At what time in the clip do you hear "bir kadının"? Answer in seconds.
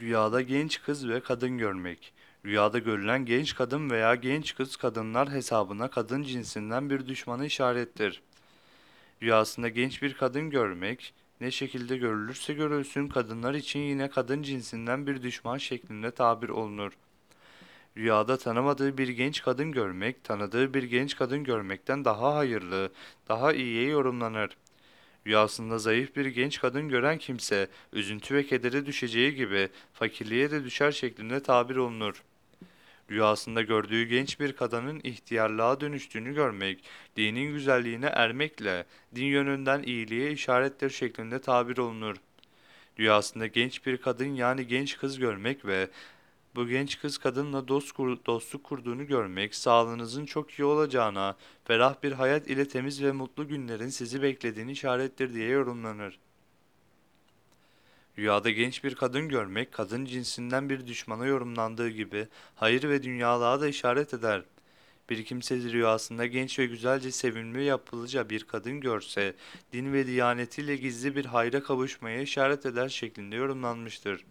34.40-35.00